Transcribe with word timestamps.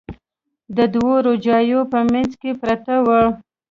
د 0.77 0.79
دوو 0.93 1.13
روجاییو 1.27 1.81
په 1.91 1.99
منځ 2.11 2.31
کې 2.41 2.51
پرته 2.61 2.95
وه. 3.07 3.21